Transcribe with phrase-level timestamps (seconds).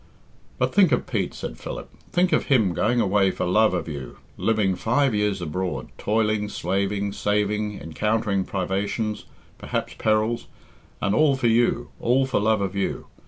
[0.57, 4.17] "But think of Pete," said Philip; "think of him going away for love of you,
[4.35, 9.25] living five years abroad, toiling, slaving, saving, encountering privations,
[9.59, 10.47] perhaps perils,
[11.03, 13.05] and all for you, all for love of you.